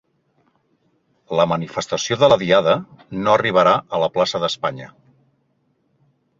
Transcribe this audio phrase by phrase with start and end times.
[1.39, 2.75] La manifestació de la Diada
[3.27, 4.93] no arribarà a la plaça d'Espanya